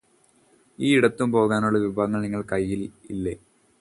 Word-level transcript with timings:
ഈ 0.79 0.95
ഇടത്തും 0.97 1.31
പോകാനുള്ള 1.31 1.79
വിഭവങ്ങള് 1.79 2.23
നിങ്ങളുടെ 2.23 2.49
കയ്യില് 2.51 2.87
ഇല്ലേ 3.09 3.35